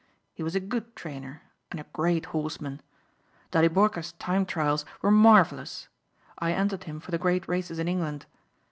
[0.33, 2.81] He was a good trainer and a great horseman.
[3.51, 5.89] Daliborka's time trials were marvelous.
[6.39, 8.25] I entered him for the great races in England.